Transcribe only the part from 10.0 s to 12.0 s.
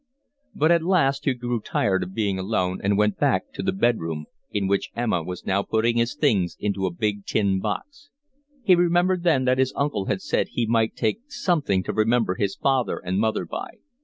had said he might take something to